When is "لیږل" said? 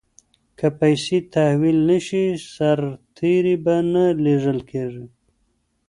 4.23-4.59